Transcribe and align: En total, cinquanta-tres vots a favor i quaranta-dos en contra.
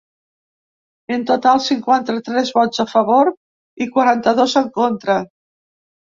En 1.17 1.25
total, 1.31 1.59
cinquanta-tres 1.65 2.51
vots 2.55 2.81
a 2.83 2.85
favor 2.93 3.29
i 3.85 3.89
quaranta-dos 3.97 4.55
en 4.63 4.71
contra. 4.79 5.19